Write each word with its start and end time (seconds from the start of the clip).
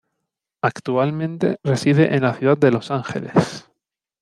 Actualmente 0.63 1.59
reside 1.63 2.15
en 2.15 2.23
la 2.23 2.33
ciudad 2.33 2.57
de 2.57 2.71
Los 2.71 2.89
Angeles. 2.89 3.69